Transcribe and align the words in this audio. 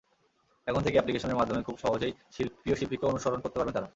এখন 0.67 0.81
থেকে 0.83 0.97
অ্যাপ্লিকেশনের 0.97 1.39
মাধ্যমে 1.39 1.65
খুব 1.67 1.77
সহজেই 1.77 2.13
প্রিয় 2.61 2.75
শিল্পীকে 2.75 3.05
অনুসরণ 3.05 3.39
করতে 3.41 3.57
পারবেন 3.57 3.75
তাঁরা। 3.75 3.89